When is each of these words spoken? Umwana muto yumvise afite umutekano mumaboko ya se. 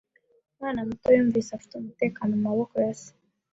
Umwana 0.51 0.79
muto 0.87 1.07
yumvise 1.17 1.49
afite 1.53 1.73
umutekano 1.75 2.31
mumaboko 2.35 2.73
ya 2.85 2.93
se. 3.01 3.09